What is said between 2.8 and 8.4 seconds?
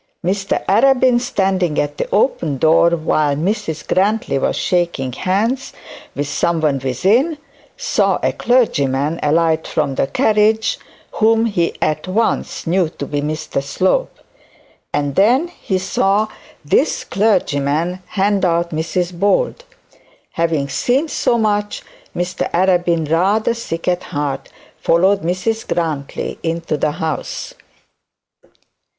while Mrs Grantly was shaking hands with someone within, saw a